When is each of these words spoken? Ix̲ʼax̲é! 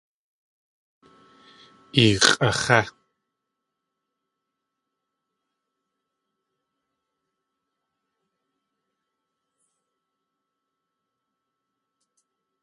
Ix̲ʼax̲é! 2.07 2.81